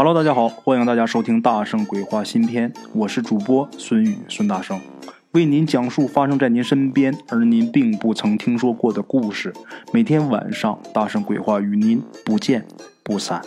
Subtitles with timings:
[0.00, 4.80] Hello，大家好，欢迎大家收听《大圣鬼话》新篇，我是主播孙宇孙大圣，
[5.32, 9.52] 为您讲述发生在您身边而您并不曾听说过的故事。
[9.92, 12.64] 每天晚上，《大圣鬼话》与您不见
[13.02, 13.42] 不散。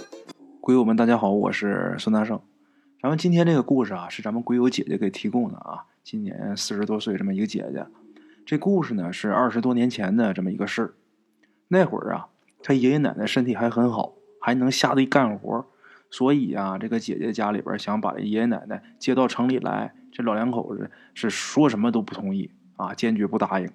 [0.59, 2.41] 鬼友们，大家好，我是孙大圣。
[3.01, 7.85] 咱们今天这个故事啊，是咱们鬼友姐姐给提供的啊，今年四十多岁这么一个姐姐。
[8.45, 10.93] 这故事呢是二十多年前的这么一个事儿。
[11.69, 12.27] 那会儿啊，
[12.61, 15.65] 她爷爷奶奶身体还很好，还能下地干活。
[16.11, 23.69] 所以啊，这个姐姐家里边想把爷爷奶奶接到城里来，这老两口子是说什么都不同意啊，坚决不答应。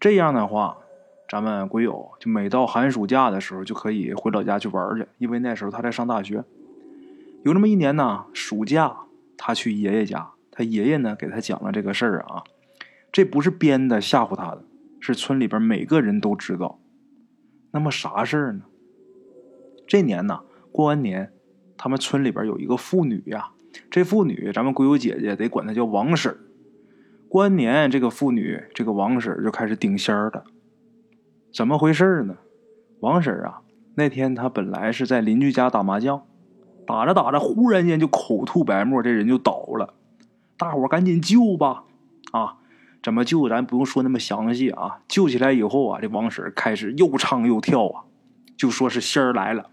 [0.00, 0.78] 这样的话，
[1.28, 6.42] 咱们鬼友就每到寒暑假的时候就可以回老家去玩去，因为那时候他在上大学。
[7.44, 8.96] 有那么一年呢，暑假
[9.36, 12.42] 他去爷爷家，他爷爷呢给他讲了这个事儿啊，
[13.12, 14.64] 这不是编的吓唬他的，
[14.98, 16.78] 是村里边每个人都知道。
[17.72, 18.62] 那么啥事儿呢？
[19.86, 20.40] 这年呢，
[20.72, 21.30] 过完年。
[21.82, 23.52] 他们村里边有一个妇女呀，
[23.90, 26.36] 这妇女咱们鬼友姐姐得管她叫王婶
[27.26, 30.44] 过完年，这个妇女这个王婶就开始顶仙儿了。
[31.54, 32.36] 怎么回事呢？
[33.00, 33.62] 王婶啊，
[33.94, 36.22] 那天她本来是在邻居家打麻将，
[36.86, 39.94] 打着打着，忽然间就口吐白沫，这人就倒了。
[40.58, 41.84] 大伙赶紧救吧！
[42.32, 42.58] 啊，
[43.02, 43.48] 怎么救？
[43.48, 45.00] 咱不用说那么详细啊。
[45.08, 48.04] 救起来以后啊，这王婶开始又唱又跳啊，
[48.58, 49.70] 就说是仙儿来了。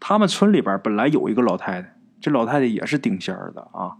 [0.00, 3.96] 他们村里边本来有一个老太太，这老太太也是顶仙儿的啊。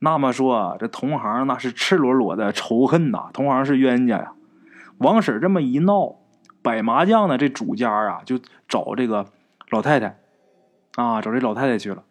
[0.00, 4.32] 那么说，这同行那是赤裸裸的仇恨呐，同行是冤家呀。
[4.98, 6.16] 王婶这么一闹，
[6.62, 9.26] 摆麻将的这主家啊，就找这个
[9.70, 10.18] 老太太
[10.96, 12.02] 啊，找这老太太去了。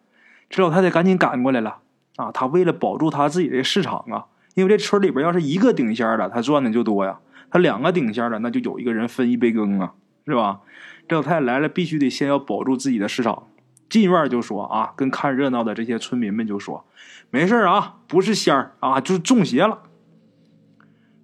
[0.50, 1.78] 这老太太赶紧赶过来了
[2.16, 7.19] 啊，她为了保住她自己的市场啊，因为这村里边要是一个顶仙的，她赚的就多呀；
[7.50, 9.94] 她两个顶仙的，那就有一个人分一杯羹啊，
[10.26, 10.62] 是吧？
[11.08, 13.48] 这老太太来了，必须得先要保住自己的市场。
[13.88, 16.86] 进院就说啊，跟看热闹的这些村民们就说
[17.30, 19.84] ：“没事啊，不是仙儿啊，就是中邪了。”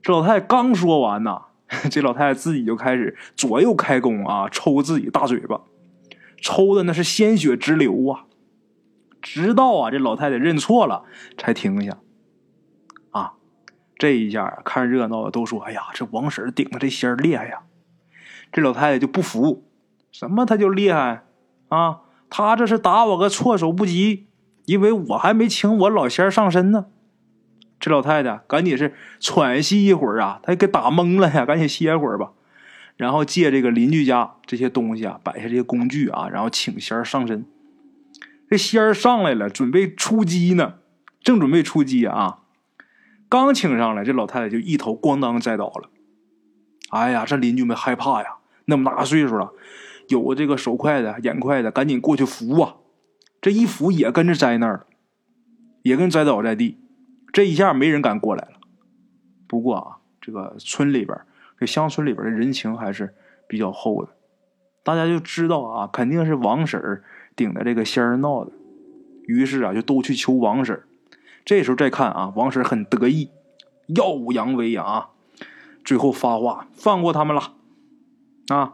[0.04, 1.46] 这老太太刚说完呐，
[1.90, 5.62] 这老太太自己就开始左右开弓啊，抽自己大嘴巴，
[6.40, 8.26] 抽的那是鲜血直流啊。
[9.20, 11.04] 直到啊，这老太太认错了
[11.38, 11.98] 才停下。
[13.10, 13.34] 啊，
[13.98, 17.62] 这一下看热闹的都说：“哎呀，这王婶顶的这仙儿厉害呀！”
[18.52, 19.64] 这老太太就不服。
[20.12, 20.46] 什么？
[20.46, 21.24] 他就厉害
[21.70, 22.02] 啊！
[22.30, 24.28] 他这是打我个措手不及，
[24.66, 26.88] 因为我还没请我老仙上身呢。
[27.80, 32.32] 这老太太赶紧是喘息一会儿啊，她给打懵了呀，赶紧歇会儿吧。
[32.96, 37.46] 然后借这个邻居家这些东西啊，摆下这些工具啊，然后请仙上身。
[38.50, 40.76] 这仙上来了，准备出击呢，
[41.24, 42.40] 正准备出击啊，
[43.28, 45.90] 刚请上来，这老太太就一头咣当栽倒了。
[46.90, 48.36] 哎呀，这邻居们害怕呀，
[48.72, 49.52] 那么大岁数了。
[50.08, 52.78] 有这个手快的、眼快的，赶紧过去扶啊！
[53.40, 54.88] 这一扶也跟着栽那儿了，
[55.84, 56.80] 也跟栽倒在地。
[57.32, 58.60] 这一下没人敢过来了。
[59.48, 61.18] 不过啊，这个村里边，
[61.58, 63.14] 这乡村里边的人情还是
[63.48, 64.12] 比较厚的，
[64.84, 67.04] 大家就知道啊，肯定是王婶儿
[67.36, 68.52] 顶着这个仙儿闹的。
[69.28, 70.88] 于是啊，就都去求王婶儿。
[71.46, 73.30] 这时候再看啊，王婶很得意，
[73.96, 75.12] 耀武扬威啊！
[75.86, 77.54] 最后发话，放过他们了
[78.48, 78.74] 啊！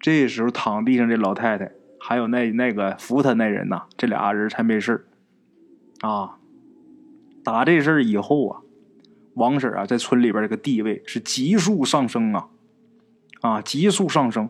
[0.00, 5.06] 这时候躺地上这老太太，还有那那个扶她那人呐，这俩人才没事
[6.00, 6.38] 啊。
[7.44, 8.60] 打这事儿以后啊，
[9.34, 12.48] 王婶啊在村里边这个地位是急速上升啊，
[13.40, 14.48] 啊急速上升。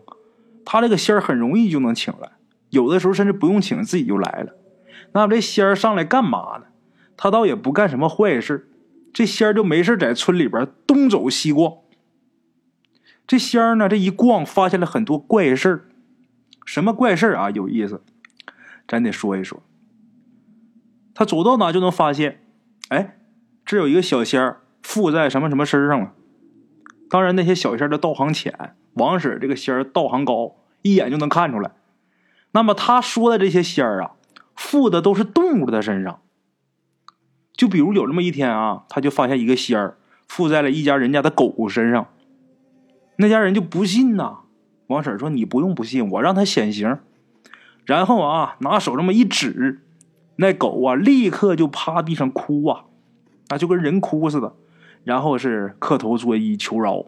[0.65, 2.31] 他这个仙儿很容易就能请来，
[2.69, 4.55] 有的时候甚至不用请自己就来了。
[5.11, 6.65] 那这仙儿上来干嘛呢？
[7.15, 8.67] 他倒也不干什么坏事，
[9.13, 11.73] 这仙儿就没事在村里边东走西逛。
[13.33, 15.85] 这仙儿呢，这一逛，发现了很多怪事儿。
[16.67, 17.49] 什么怪事儿啊？
[17.49, 18.03] 有意思，
[18.87, 19.63] 咱得说一说。
[21.15, 22.41] 他走到哪就能发现，
[22.89, 23.17] 哎，
[23.65, 26.11] 这有一个小仙儿附在什么什么身上了。
[27.09, 31.71] 当然，那些小仙儿的道行浅，王婶这个仙儿道行高，一眼就能看出来。
[32.51, 34.11] 那么他说的这些仙儿啊，
[34.55, 36.19] 附的都是动物的身上。
[37.53, 39.97] 就比如有这么一天啊，他就发现一个仙儿
[40.27, 42.09] 附在了一家人家的狗身上。
[43.17, 44.39] 那家人就不信呐，
[44.87, 46.97] 王婶说：“你不用不信，我让他显形。”
[47.85, 49.81] 然后啊，拿手这么一指，
[50.37, 52.85] 那狗啊，立刻就趴地上哭啊，
[53.49, 54.55] 啊，就跟人哭似的。
[55.03, 57.05] 然后是磕头作揖求饶。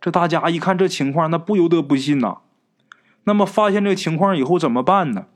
[0.00, 2.38] 这大家一看这情况，那不由得不信呐。
[3.24, 5.26] 那么发现这情况以后怎么办呢？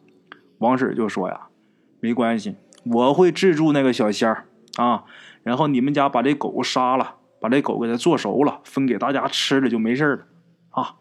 [0.58, 1.48] 王婶就说：“呀，
[2.00, 2.54] 没关系，
[2.84, 5.04] 我会制住那个小仙儿啊。
[5.42, 10.26] 然后你们家把这狗杀了。”把这狗给它做熟了，分给大家吃了就没事了，
[10.70, 10.96] 啊，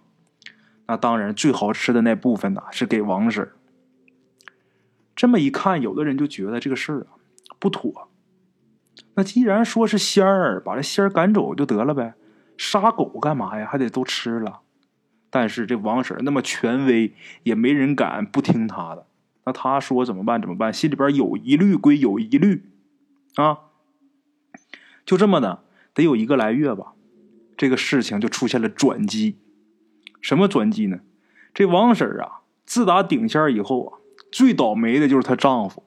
[0.88, 3.50] 那当然最好吃的那部分呢是给王婶。
[5.16, 7.18] 这么一看，有的人就觉得这个事儿啊
[7.60, 8.10] 不妥。
[9.16, 12.13] 那既然说是仙儿，把这仙儿赶走就得了呗，
[12.56, 13.68] 杀狗干嘛呀？
[13.68, 14.62] 还得都吃了。
[15.30, 17.13] 但是这王婶那么权威，
[17.44, 19.07] 也没人敢不听她的。
[19.44, 20.39] 那她说怎么办？
[20.39, 20.72] 怎么办？
[20.72, 22.69] 心里边有疑虑归有疑虑，
[23.36, 23.60] 啊，
[25.06, 25.63] 就这么的，
[25.97, 26.94] 得有一个来月吧，
[27.57, 29.39] 这个事情就出现了转机。
[30.21, 30.99] 什么转机呢？
[31.55, 33.97] 这王婶啊，自打顶仙以后啊，
[34.31, 35.83] 最倒霉的就是她丈夫。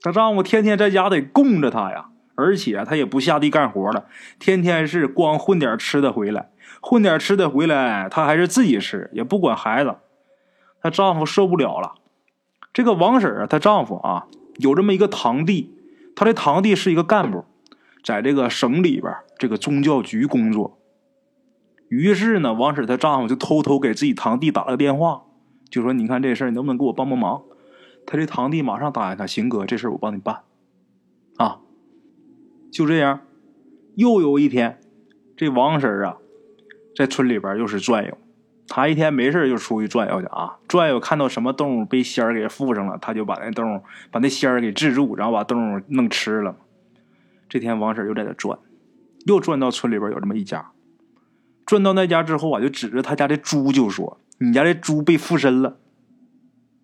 [0.00, 4.06] 她丈夫天天在家得供着她呀，而且她也不下地干活了，
[4.38, 6.50] 天天是光混点吃的回来，
[6.80, 9.96] 混点吃的回来，她还是自己吃，也不管孩子。
[10.80, 11.94] 她丈夫受不了了。
[12.72, 15.74] 这个王婶啊，她丈夫啊，有这么一个堂弟，
[16.14, 17.44] 他的堂弟是一个干部，
[18.04, 20.78] 在这个省里边这个宗教局工作。
[21.88, 25.22] 于是呢，王婶她丈夫就偷偷给自己堂弟打了个电话，
[25.70, 27.42] 就说：“你看这事儿，能不能给我帮帮忙？”
[28.06, 30.40] 他这堂弟马上答应他：“行哥，这事儿我帮你办。”
[31.38, 31.60] 啊，
[32.70, 33.20] 就这样，
[33.94, 34.78] 又有一天，
[35.36, 36.18] 这王婶啊，
[36.94, 38.18] 在村里边又是转悠。
[38.66, 46.56] 他一天没事就出去转悠去啊，转悠看到什么动物被仙儿给附上了，他就把那动物把那仙儿给制住，然后把动物弄吃了。
[47.48, 48.58] 这天王婶又在那转，
[49.26, 50.72] 又转到村里边有这么一家，
[51.66, 55.76] 转到那家之后啊，就指着他家的猪就说：“你家的猪被附身了。”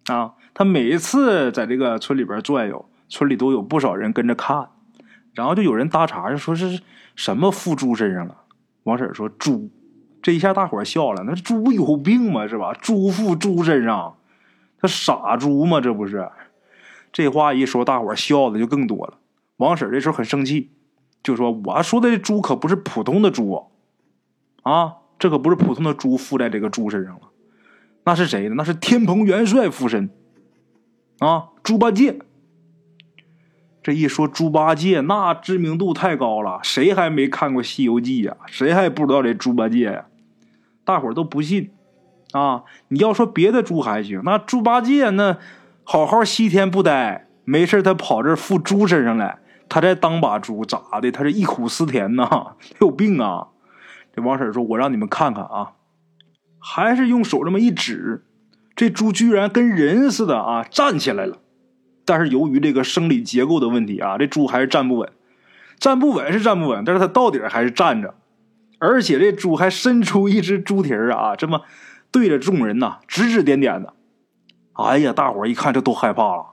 [0.06, 0.34] 啊。
[0.52, 4.68] 他每一次在这个村里边转悠，村里都有不少人跟着看，
[5.32, 6.82] 然后就有人搭茬，就说是
[7.14, 8.36] 什么附猪身上了。
[8.82, 9.70] 王婶说：“猪。”
[10.20, 11.22] 这一下大伙笑了。
[11.24, 12.46] 那猪不有病吗？
[12.46, 12.74] 是吧？
[12.74, 14.18] 猪附猪身上，
[14.78, 15.80] 他傻猪吗？
[15.80, 16.28] 这不是？
[17.12, 19.14] 这话一说，大伙笑的就更多了。
[19.60, 20.70] 王婶这时候很生气，
[21.22, 23.68] 就说：“我说的这猪可不是普通的猪
[24.62, 27.28] 啊，这可不是普通的猪附在这个猪身上了，
[28.04, 28.54] 那是谁呢？
[28.56, 30.10] 那是天蓬元帅附身。”
[31.20, 32.18] 啊，猪八戒！
[33.82, 38.36] 这一说猪八戒，那知名度太高了，谁还没看过《西游记》呀？
[38.46, 40.06] 谁还不知道这猪八戒呀？
[40.84, 41.70] 大伙儿都不信
[42.32, 42.64] 啊！
[42.88, 45.36] 你要说别的猪还行，那猪八戒那
[45.84, 49.38] 好好西天不待，没事他跑这附猪身上来，
[49.70, 51.10] 他在当把猪咋的？
[51.10, 53.48] 他是忆苦思甜呐，他 有病啊！
[54.14, 55.72] 这王婶说：“我让你们看看啊！”
[56.58, 58.26] 还是用手这么一指。
[58.74, 61.38] 这猪居然跟人似的啊，站起来了，
[62.04, 65.10] 但是由于这个生理结构的问题啊，这猪还是站不稳，
[65.78, 68.14] 站不稳是站不稳，但是它到底还是站着，
[68.78, 71.62] 而且这猪还伸出一只猪蹄儿啊，这么
[72.10, 73.94] 对着众人呐指指点点的。
[74.72, 76.46] 哎呀，大伙一看这都害怕了。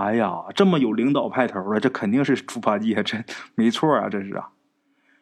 [0.00, 3.18] 哎呀，这么有领导派头的，这肯定是猪八戒，这
[3.54, 4.50] 没错啊，这是啊。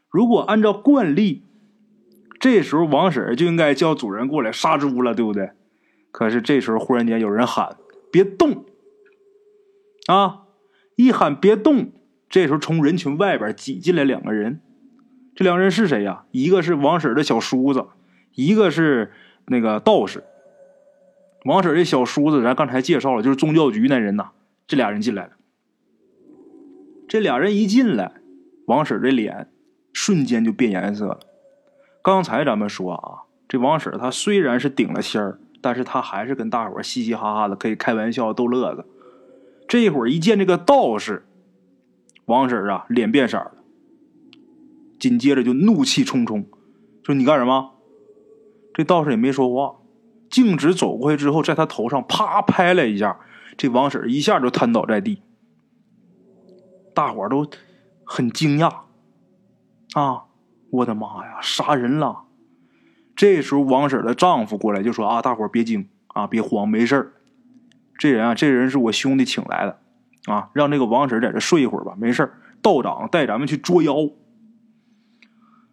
[0.08, 1.42] 如果按照惯例，
[2.38, 5.50] 这时候王婶就应该叫主人过来杀猪了，对不对？
[6.12, 7.76] 可是这时候，忽然间有人喊
[8.10, 8.64] ：“别动！”
[10.08, 10.44] 啊，
[10.96, 11.92] 一喊“别动”，
[12.30, 14.60] 这时候从人群外边挤进来两个人。
[15.34, 16.24] 这两人是谁呀？
[16.30, 17.86] 一个是王婶的小叔子，
[18.34, 19.12] 一个是
[19.46, 20.24] 那个道士。
[21.44, 24.30] 王婶这小叔子，咱刚才介绍了，就是宗教局那人呐。
[24.68, 25.32] 这俩人进来了。
[27.08, 28.12] 这俩人一进来，
[28.66, 29.50] 王婶这脸
[29.92, 31.18] 瞬间就变颜色了。
[32.00, 35.40] 刚才咱们说啊，这王婶她虽然是顶了仙儿。
[35.60, 38.86] 但是她还是跟大伙嘻嘻哈哈的，可以开玩笑逗乐子。
[39.66, 41.26] 这一会儿一见这个道士，
[42.26, 43.54] 王婶啊脸变色了，
[45.00, 46.46] 紧接着就怒气冲冲，
[47.02, 47.72] 说：“你干什么？”
[48.72, 49.80] 这道士也没说话，
[50.30, 53.18] 径直走过去之后，在他头上啪拍了一下，
[53.58, 55.20] 这王婶一下就瘫倒在地。
[56.94, 57.46] 大伙都
[58.04, 58.72] 很惊讶，
[59.92, 60.24] 啊，
[60.70, 62.22] 我的妈呀，杀人了！
[63.14, 67.12] 这时候，王婶的丈夫过来就说：“啊，大伙别惊啊，别慌，没事
[67.98, 69.80] 这人啊，这人是我兄弟请来的，
[70.32, 73.94] 啊，让这个王婶在这睡一会儿吧，没事道长带咱们去捉妖。”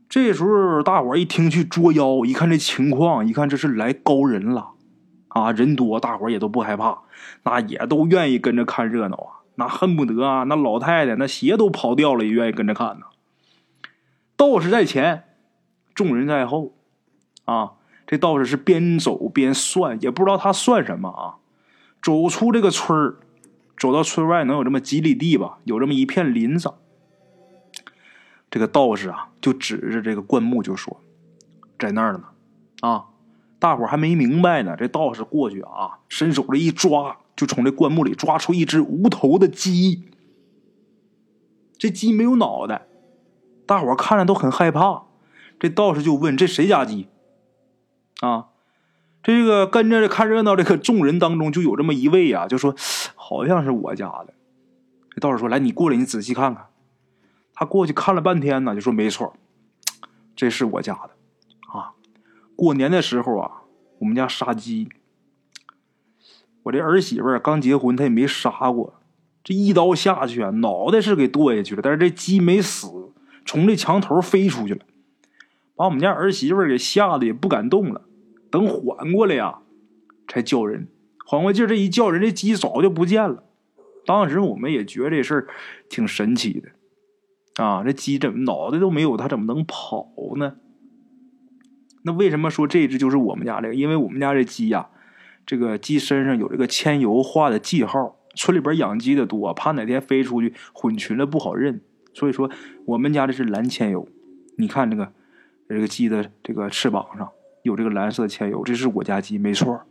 [0.08, 4.75] 这时候，大伙一听去捉妖，一看这情况，一看这是来高人了，
[5.36, 7.00] 啊，人多，大伙也都不害怕，
[7.44, 13.08] 那也都愿意跟着看热闹啊，那恨不得啊，那老太太那鞋都跑掉了，也愿意跟着看呢。
[14.38, 15.26] 道士在前，
[15.94, 16.74] 众人在后。
[17.44, 17.74] 啊，
[18.08, 21.36] 这道士是边走边算，也不知道他算什么啊。
[22.02, 23.18] 走出这个村儿，
[23.78, 26.74] 走到村外能有这么几里地吧，有这么一片林子。
[28.50, 31.02] 这个道士啊，就指着这个灌木就说
[31.78, 32.24] ：“在那儿呢。”
[32.80, 33.06] 啊，
[33.60, 34.76] 大伙还没明白呢。
[34.78, 40.04] 这道士过去啊，伸手这一抓，就从这灌木里抓出一只无头的鸡。
[41.78, 42.88] 这鸡没有脑袋，
[43.66, 45.04] 大伙看着都很害怕。
[45.60, 47.08] 这道士就问：“这谁家鸡？”
[48.22, 48.48] 啊，
[49.24, 52.76] 这个跟着看热闹这个众人当中，就有这么一位啊，就说
[53.16, 54.34] 好像是我家的。
[55.12, 56.68] 这道士说：“来，你过来，你仔细看看。”
[57.54, 59.34] 他过去看了半天呢，就说：“没错，
[60.36, 61.12] 这是我家的。
[62.56, 63.64] 过年的时候啊，
[64.00, 64.90] 我们家杀鸡。
[66.64, 68.96] 我这儿媳妇刚结婚，她也没杀过。
[69.44, 73.12] 这一刀下去啊，脑袋是给剁下去了，但是这鸡没死，
[73.46, 74.82] 从这墙头飞出去了，
[75.76, 78.02] 把我们家儿媳妇给吓得也不敢动了。
[78.50, 79.60] 等缓过来呀，
[80.28, 80.88] 才叫人。
[81.26, 83.44] 缓过劲儿，这一叫人，这鸡早就不见了。
[84.06, 85.48] 当时我们也觉得这事儿
[85.90, 86.70] 挺神奇的。”
[87.64, 89.16] 啊，这鸡怎么脑袋都没有？
[89.16, 90.08] 它怎么能跑
[90.38, 90.56] 呢？
[92.06, 93.76] 那为什么说这只就是我们家这个？
[93.76, 94.88] 因为我们家这鸡呀，
[95.46, 98.16] 这个鸡身上有这个铅油画的记号。
[98.38, 101.80] 村里边养鸡的多，怕哪天飞出去混群了不好认，
[102.14, 102.52] 所以说
[102.84, 104.10] 我们家这是蓝铅油。
[104.58, 105.10] 你看这个
[105.70, 107.30] 这个鸡的这个翅膀上
[107.64, 109.84] 有这个蓝色的铅油，这是我家鸡，没错。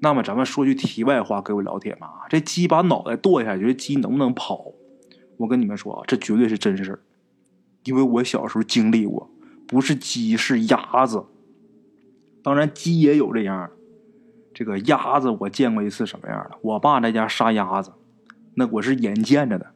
[0.00, 4.72] 那么咱们说句题外话，各位老铁们啊，这鸡把脑袋剁下去，这鸡能不能跑？
[5.38, 7.00] 我跟你们说啊，这绝对是真事儿，
[7.84, 9.30] 因为我小时候经历过，
[9.66, 11.24] 不是鸡是鸭子，
[12.42, 13.70] 当然鸡也有这样
[14.54, 16.56] 这个鸭子我见过一次什么样的？
[16.62, 17.92] 我爸在家杀鸭子，
[18.54, 19.72] 那我是眼见着的，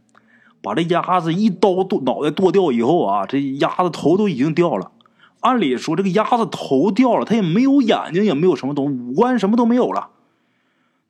[0.62, 4.92] 把这鸭子一刀剁脑袋剁掉以后啊，这鸭子头都已经掉了。
[5.40, 10.10] 按理说这个鸭子头掉了，它也没有眼睛，也没有什么东西，五官什么都没有了。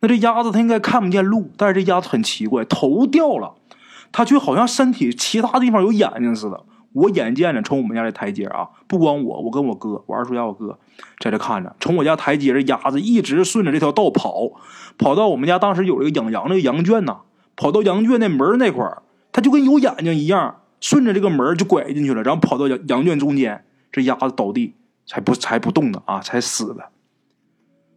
[0.01, 3.55] 那这鸭子它应该看不见路，但是这鸭子很奇怪，头掉了。
[4.13, 6.65] 他却好像身体其他地方有眼睛似的。
[6.93, 10.79] 我眼见着从我们家这台阶啊，不光我，我跟我哥，我二叔家我哥
[11.19, 14.51] 在这看着，从我家台阶这鸭子一直顺着这条道跑，
[14.99, 17.21] 跑到我们家当时有一个养羊那个羊圈呐，
[17.55, 24.75] 跑到羊圈那门那块儿，他就跟有眼睛一样，顺着这个门就拐进去了，然后跑到羊羊圈中间，这鸭子倒地
[25.07, 26.91] 才不才不动呢啊，才死了。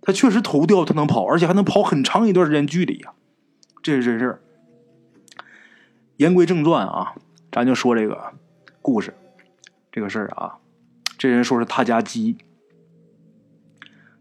[0.02, 3.14] 他确实头掉，他能跑，而且还能跑很长一段时间距离呀，
[3.82, 4.42] 这是真事儿。
[6.18, 7.16] 言归正传啊，
[7.52, 8.34] 咱就说这个
[8.84, 9.16] 故事，
[9.94, 10.60] 这个事儿啊，
[11.18, 12.36] 这人说是他家鸡，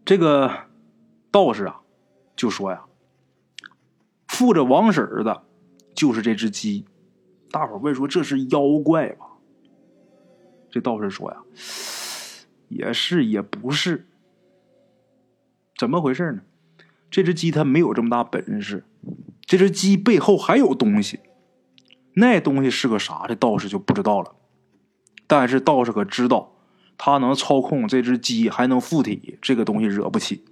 [0.04, 0.50] 这个
[1.32, 1.80] 道士啊
[2.36, 2.84] 就说呀，
[4.28, 5.42] 附着王婶儿的，
[5.96, 6.86] 就是这只鸡。
[7.50, 9.26] 大伙问说这是妖怪吧？
[10.70, 11.42] 这道士说呀，
[12.68, 14.06] 也是也不是，
[15.76, 16.42] 怎么回事呢？
[17.10, 18.84] 这只鸡它没有这么大本事，
[19.40, 21.18] 这只鸡背后还有东西。
[22.14, 23.26] 那东西是个啥？
[23.26, 24.36] 这道士就不知道了。
[25.26, 26.52] 但是道士可知道，
[26.98, 30.44] 他能操控这只鸡，还能附体，这个东西惹不起，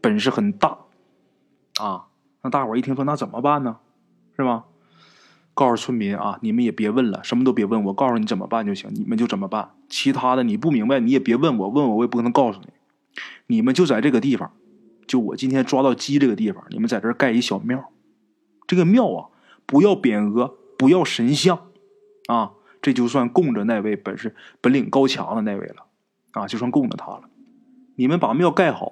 [0.00, 0.78] 本事很大
[1.80, 2.06] 啊！
[2.42, 3.78] 那大伙一听说，那怎么办呢？
[4.36, 4.64] 是吧？
[5.54, 9.70] 告诉村民啊，你们也别问了，什么都别问，我告诉你怎么办就行，你们就怎么办。
[9.88, 12.68] 其他的你不明白，你也别问我，问我我也不可能告诉你。
[13.48, 14.52] 你们就在这个地方，
[15.06, 17.90] 就我今天抓到鸡这个地方，你们在这儿盖一小庙。
[18.66, 19.28] 这个庙啊，
[19.66, 20.54] 不要匾额。
[20.78, 21.58] 不要神像，
[22.28, 22.52] 啊，
[22.88, 25.84] 这就算供着那位本事本领高强的那位了，
[26.32, 27.24] 啊，就算供着他了。
[27.96, 28.90] 你们把庙盖好，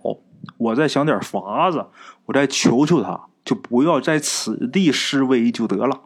[0.59, 1.87] 我再想点法子，
[2.27, 6.03] 我再求求他，就不要在此地施威就得了。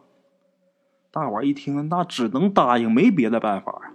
[1.11, 3.91] 大伙一听，那只能答应，没别的办法啊。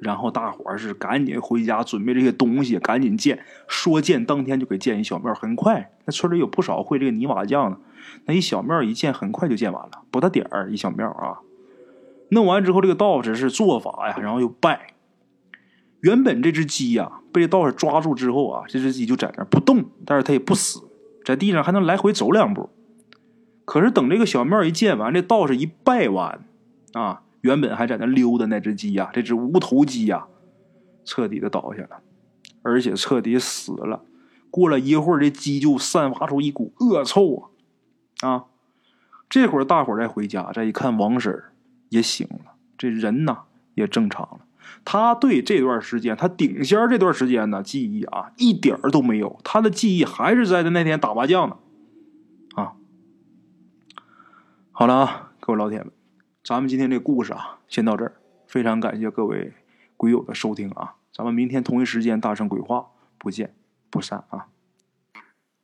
[0.00, 3.44] 然后大伙是赶紧回家准备这些东西，赶紧建。
[3.68, 7.78] 说建当天就给建一小庙，很快，那村里有不少会这个泥瓦匠的。
[8.24, 11.38] 那一小庙一建，很快就建完了，不大点儿一小庙啊。
[12.30, 14.94] 弄完之后，这个道士是做法呀，然后又拜。
[16.00, 20.80] 原本这只鸡呀，被道士抓住之后啊，这只鸡就在那不动，但是它也不死，
[21.24, 22.70] 在地上还能来回走两步。
[23.64, 26.44] 可是等这个小庙一建完，这道士一拜完
[26.92, 30.26] 啊，原本还在那溜达那只鸡呀，这只无头鸡呀，
[31.04, 32.02] 彻底的倒下了，
[32.62, 34.04] 而且彻底死了。
[34.50, 37.50] 过了一会儿，这鸡就散发出一股恶臭啊。
[38.28, 38.44] 啊，
[39.28, 41.52] 这会儿大伙再回家，再一看，王婶儿
[41.88, 44.40] 也醒了，这人呐也正常了。
[44.84, 51.56] 他对这段时间，他顶仙这段时间呢，记忆啊一点儿都没有，他的记忆还是在他那天打麻将呢。
[52.54, 52.74] 啊，
[54.72, 55.92] 好了啊，各位老铁们，
[56.42, 58.16] 咱们今天这故事啊，先到这儿。
[58.46, 59.52] 非常感谢各位
[59.96, 62.86] 鬼友的收听啊，咱们明天同一时间大圣鬼话
[63.18, 63.54] 不见
[63.90, 64.46] 不散啊。